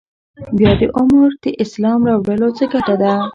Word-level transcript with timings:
بیا 0.57 0.71
د 0.79 0.83
عمر 0.97 1.29
د 1.43 1.45
اسلام 1.63 1.99
راوړلو 2.09 2.49
څه 2.57 2.65
ګټه 2.73 2.95
ده. 3.01 3.13